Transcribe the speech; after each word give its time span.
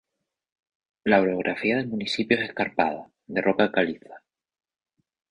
La 1.03 1.21
orografía 1.21 1.77
del 1.77 1.87
municipio 1.87 2.35
es 2.35 2.45
escarpada, 2.49 3.11
de 3.27 3.39
roca 3.39 3.71
caliza. 3.71 4.23